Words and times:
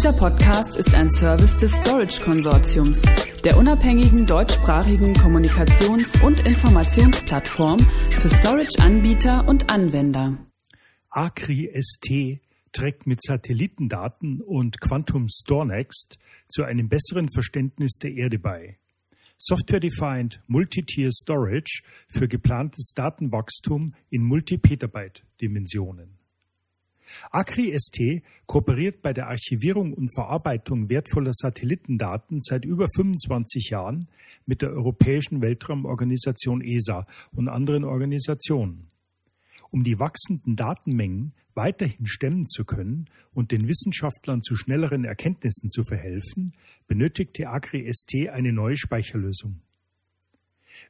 Dieser 0.00 0.14
Podcast 0.14 0.78
ist 0.78 0.94
ein 0.94 1.10
Service 1.10 1.58
des 1.58 1.72
Storage 1.72 2.22
Konsortiums, 2.22 3.02
der 3.44 3.58
unabhängigen 3.58 4.26
deutschsprachigen 4.26 5.12
Kommunikations- 5.12 6.18
und 6.24 6.40
Informationsplattform 6.46 7.78
für 8.08 8.30
Storage-Anbieter 8.30 9.46
und 9.46 9.68
Anwender. 9.68 10.38
Acri 11.10 11.70
ST 11.78 12.40
trägt 12.72 13.06
mit 13.06 13.20
Satellitendaten 13.22 14.40
und 14.40 14.80
Quantum 14.80 15.26
StoreNext 15.28 16.18
zu 16.48 16.64
einem 16.64 16.88
besseren 16.88 17.28
Verständnis 17.30 17.98
der 17.98 18.12
Erde 18.14 18.38
bei. 18.38 18.78
Software-Defined 19.36 20.40
Multi-Tier 20.46 21.10
Storage 21.12 21.82
für 22.08 22.26
geplantes 22.26 22.92
Datenwachstum 22.94 23.92
in 24.08 24.24
Multi-Petabyte-Dimensionen. 24.24 26.19
Acri-ST 27.30 28.22
kooperiert 28.46 29.02
bei 29.02 29.12
der 29.12 29.28
Archivierung 29.28 29.92
und 29.92 30.14
Verarbeitung 30.14 30.88
wertvoller 30.88 31.32
Satellitendaten 31.32 32.40
seit 32.40 32.64
über 32.64 32.86
25 32.94 33.70
Jahren 33.70 34.08
mit 34.46 34.62
der 34.62 34.70
Europäischen 34.70 35.40
Weltraumorganisation 35.42 36.62
ESA 36.62 37.06
und 37.32 37.48
anderen 37.48 37.84
Organisationen. 37.84 38.88
Um 39.70 39.84
die 39.84 40.00
wachsenden 40.00 40.56
Datenmengen 40.56 41.32
weiterhin 41.54 42.06
stemmen 42.06 42.46
zu 42.46 42.64
können 42.64 43.08
und 43.32 43.52
den 43.52 43.68
Wissenschaftlern 43.68 44.42
zu 44.42 44.56
schnelleren 44.56 45.04
Erkenntnissen 45.04 45.70
zu 45.70 45.84
verhelfen, 45.84 46.54
benötigte 46.88 47.48
Acri-ST 47.48 48.30
eine 48.30 48.52
neue 48.52 48.76
Speicherlösung. 48.76 49.60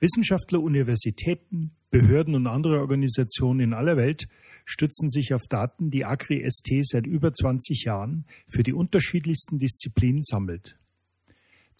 Wissenschaftler, 0.00 0.60
Universitäten, 0.60 1.72
Behörden 1.90 2.34
und 2.34 2.46
andere 2.46 2.80
Organisationen 2.80 3.60
in 3.60 3.72
aller 3.72 3.96
Welt 3.96 4.28
stützen 4.64 5.08
sich 5.08 5.32
auf 5.32 5.46
Daten, 5.48 5.90
die 5.90 6.04
Acri-ST 6.04 6.70
seit 6.82 7.06
über 7.06 7.32
20 7.32 7.84
Jahren 7.84 8.26
für 8.48 8.62
die 8.62 8.74
unterschiedlichsten 8.74 9.58
Disziplinen 9.58 10.22
sammelt. 10.22 10.76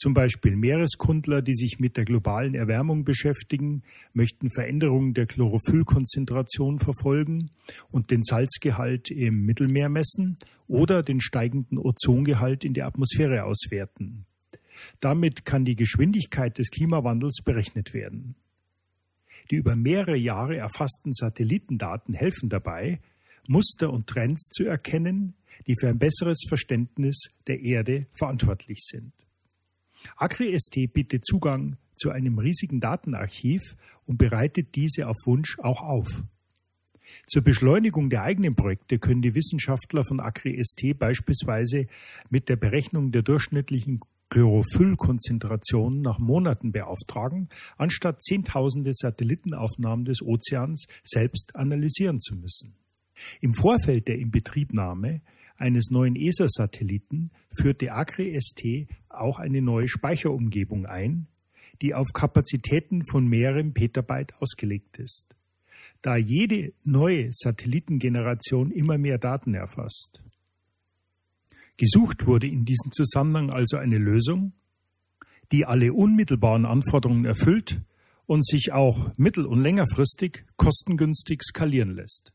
Zum 0.01 0.15
Beispiel 0.15 0.55
Meereskundler, 0.55 1.43
die 1.43 1.55
sich 1.55 1.81
mit 1.81 1.97
der 1.97 2.05
globalen 2.05 2.55
Erwärmung 2.55 3.03
beschäftigen, 3.03 3.83
möchten 4.13 4.49
Veränderungen 4.49 5.13
der 5.13 5.27
Chlorophyllkonzentration 5.27 6.79
verfolgen 6.79 7.51
und 7.91 8.13
den 8.13 8.23
Salzgehalt 8.23 9.11
im 9.11 9.45
Mittelmeer 9.45 9.89
messen 9.89 10.39
oder 10.69 11.03
den 11.03 11.21
steigenden 11.21 11.79
Ozongehalt 11.79 12.65
in 12.65 12.75
der 12.75 12.87
Atmosphäre 12.87 13.43
auswerten. 13.43 14.28
Damit 15.01 15.45
kann 15.45 15.65
die 15.65 15.77
Geschwindigkeit 15.77 16.59
des 16.59 16.71
Klimawandels 16.71 17.41
berechnet 17.45 17.95
werden. 17.95 18.35
Die 19.51 19.57
über 19.57 19.77
mehrere 19.77 20.17
Jahre 20.17 20.57
erfassten 20.57 21.13
Satellitendaten 21.13 22.15
helfen 22.15 22.49
dabei, 22.49 23.01
Muster 23.47 23.91
und 23.91 24.07
Trends 24.07 24.49
zu 24.51 24.65
erkennen, 24.65 25.35
die 25.67 25.75
für 25.81 25.89
ein 25.89 25.99
besseres 25.99 26.45
Verständnis 26.47 27.31
der 27.47 27.61
Erde 27.61 28.07
verantwortlich 28.13 28.81
sind. 28.83 29.13
AgriST 30.17 30.93
bietet 30.93 31.27
Zugang 31.27 31.77
zu 31.97 32.11
einem 32.11 32.39
riesigen 32.39 32.81
Datenarchiv 32.81 33.77
und 34.07 34.19
bereitet 34.19 34.75
diese 34.77 35.09
auf 35.09 35.17
Wunsch 35.25 35.59
auch 35.59 35.83
auf. 35.83 36.23
Zur 37.27 37.43
Beschleunigung 37.43 38.11
der 38.11 38.23
eigenen 38.23 38.55
Projekte 38.55 38.99
können 38.99 39.23
die 39.23 39.35
Wissenschaftler 39.35 40.05
von 40.05 40.21
AgriST 40.21 40.99
beispielsweise 40.99 41.87
mit 42.31 42.49
der 42.49 42.57
Berechnung 42.57 43.13
der 43.13 43.23
durchschnittlichen 43.23 44.01
Chlorophyllkonzentration 44.31 46.01
nach 46.01 46.19
Monaten 46.19 46.73
beauftragen, 46.73 47.49
anstatt 47.77 48.23
Zehntausende 48.23 48.93
Satellitenaufnahmen 48.95 50.05
des 50.05 50.23
Ozeans 50.23 50.87
selbst 51.03 51.57
analysieren 51.57 52.21
zu 52.21 52.35
müssen. 52.37 52.75
Im 53.41 53.55
Vorfeld 53.55 54.09
der 54.09 54.19
Inbetriebnahme 54.19 55.23
eines 55.57 55.91
neuen 55.91 56.15
ESA-Satelliten 56.15 57.31
führte 57.53 57.93
Acre-ST 57.93 58.87
auch 59.09 59.39
eine 59.39 59.61
neue 59.61 59.89
Speicherumgebung 59.89 60.87
ein, 60.87 61.27
die 61.83 61.95
auf 61.95 62.13
Kapazitäten 62.13 63.05
von 63.05 63.27
mehreren 63.27 63.73
Petabyte 63.75 64.35
ausgelegt 64.41 64.99
ist, 64.99 65.35
da 66.03 66.17
jede 66.17 66.73
neue 66.85 67.29
Satellitengeneration 67.33 68.71
immer 68.71 68.99
mehr 68.99 69.19
Daten 69.19 69.55
erfasst. 69.55 70.23
Gesucht 71.79 72.27
wurde 72.27 72.49
in 72.49 72.65
diesem 72.65 72.93
Zusammenhang 72.93 73.51
also 73.51 73.77
eine 73.77 73.99
Lösung, 73.99 74.53
die 75.53 75.65
alle 75.65 75.93
unmittelbaren 75.93 76.67
Anforderungen 76.67 77.25
erfüllt 77.25 77.81
und 78.27 78.45
sich 78.45 78.73
auch 78.73 79.17
mittel- 79.17 79.47
und 79.47 79.63
längerfristig 79.63 80.45
kostengünstig 80.57 81.43
skalieren 81.43 81.95
lässt. 81.95 82.33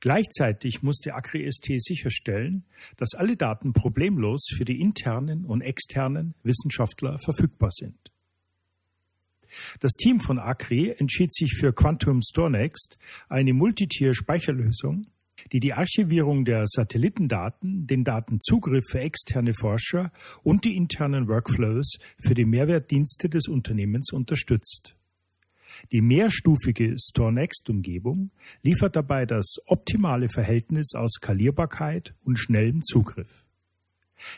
Gleichzeitig 0.00 0.82
musste 0.82 1.14
AcriST 1.14 1.70
sicherstellen, 1.76 2.64
dass 2.96 3.14
alle 3.14 3.36
Daten 3.36 3.74
problemlos 3.74 4.46
für 4.56 4.64
die 4.64 4.80
internen 4.80 5.44
und 5.44 5.60
externen 5.60 6.34
Wissenschaftler 6.42 7.18
verfügbar 7.18 7.70
sind. 7.70 8.12
Das 9.78 9.92
Team 9.92 10.20
von 10.20 10.38
Acri 10.38 10.90
entschied 10.90 11.32
sich 11.34 11.54
für 11.54 11.72
Quantum 11.74 12.22
StoreNext, 12.22 12.98
eine 13.28 13.52
Multitier-Speicherlösung, 13.52 15.06
die 15.52 15.60
die 15.60 15.72
Archivierung 15.72 16.44
der 16.44 16.64
Satellitendaten, 16.66 17.86
den 17.86 18.04
Datenzugriff 18.04 18.84
für 18.90 19.00
externe 19.00 19.52
Forscher 19.54 20.12
und 20.42 20.64
die 20.64 20.76
internen 20.76 21.28
Workflows 21.28 21.98
für 22.18 22.34
die 22.34 22.44
Mehrwertdienste 22.44 23.28
des 23.28 23.48
Unternehmens 23.48 24.12
unterstützt. 24.12 24.96
Die 25.92 26.00
mehrstufige 26.00 26.96
StoreNext-Umgebung 26.98 28.30
liefert 28.62 28.96
dabei 28.96 29.26
das 29.26 29.56
optimale 29.66 30.28
Verhältnis 30.28 30.94
aus 30.94 31.12
Skalierbarkeit 31.16 32.14
und 32.24 32.38
schnellem 32.38 32.82
Zugriff. 32.82 33.46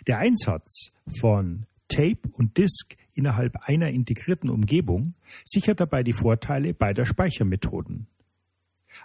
Der 0.06 0.18
Einsatz 0.18 0.90
von 1.20 1.66
Tape 1.88 2.28
und 2.32 2.58
Disk 2.58 2.96
innerhalb 3.14 3.56
einer 3.68 3.90
integrierten 3.90 4.50
Umgebung 4.50 5.14
sichert 5.44 5.80
dabei 5.80 6.02
die 6.02 6.12
Vorteile 6.12 6.74
beider 6.74 7.06
Speichermethoden. 7.06 8.06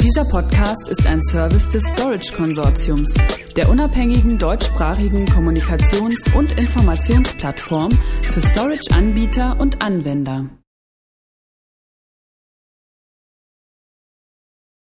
Dieser 0.03 0.25
Podcast 0.25 0.89
ist 0.89 1.07
ein 1.07 1.23
Service 1.23 1.69
des 1.69 1.85
Storage 1.85 2.33
Konsortiums, 2.33 3.15
der 3.57 3.69
unabhängigen 3.71 4.37
deutschsprachigen 4.37 5.27
Kommunikations- 5.27 6.35
und 6.35 6.59
Informationsplattform 6.59 7.93
für 8.23 8.41
Storage-Anbieter 8.41 9.61
und 9.61 9.81
Anwender. 9.81 10.47